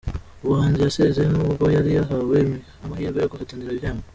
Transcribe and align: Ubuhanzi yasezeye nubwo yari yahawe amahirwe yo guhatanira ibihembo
Ubuhanzi 0.43 0.79
yasezeye 0.85 1.29
nubwo 1.31 1.65
yari 1.75 1.91
yahawe 1.97 2.37
amahirwe 2.83 3.19
yo 3.21 3.29
guhatanira 3.31 3.71
ibihembo 3.73 4.03